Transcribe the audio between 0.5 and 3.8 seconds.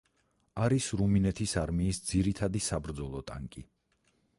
არის რუმინეთის არმიის ძირითადი საბრძოლო ტანკი.